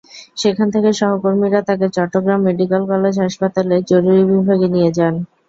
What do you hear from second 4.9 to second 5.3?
যান।